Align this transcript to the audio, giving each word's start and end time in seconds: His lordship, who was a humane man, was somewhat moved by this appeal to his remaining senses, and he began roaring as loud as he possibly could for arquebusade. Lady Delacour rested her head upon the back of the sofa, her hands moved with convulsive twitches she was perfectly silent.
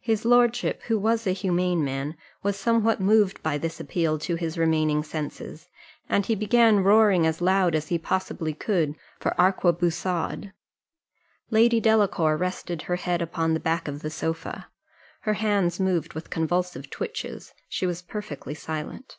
His 0.00 0.24
lordship, 0.24 0.82
who 0.82 0.96
was 0.96 1.26
a 1.26 1.32
humane 1.32 1.82
man, 1.84 2.16
was 2.44 2.56
somewhat 2.56 3.00
moved 3.00 3.42
by 3.42 3.58
this 3.58 3.80
appeal 3.80 4.20
to 4.20 4.36
his 4.36 4.56
remaining 4.56 5.02
senses, 5.02 5.66
and 6.08 6.24
he 6.24 6.36
began 6.36 6.84
roaring 6.84 7.26
as 7.26 7.40
loud 7.40 7.74
as 7.74 7.88
he 7.88 7.98
possibly 7.98 8.54
could 8.54 8.94
for 9.18 9.34
arquebusade. 9.36 10.52
Lady 11.50 11.80
Delacour 11.80 12.36
rested 12.36 12.82
her 12.82 12.94
head 12.94 13.20
upon 13.20 13.52
the 13.52 13.58
back 13.58 13.88
of 13.88 14.00
the 14.00 14.10
sofa, 14.10 14.68
her 15.22 15.34
hands 15.34 15.80
moved 15.80 16.14
with 16.14 16.30
convulsive 16.30 16.88
twitches 16.88 17.52
she 17.68 17.84
was 17.84 18.00
perfectly 18.00 18.54
silent. 18.54 19.16